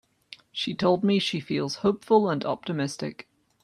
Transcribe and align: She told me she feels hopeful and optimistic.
She 0.51 0.73
told 0.73 1.03
me 1.03 1.19
she 1.19 1.39
feels 1.39 1.75
hopeful 1.85 2.27
and 2.31 2.43
optimistic. 2.43 3.27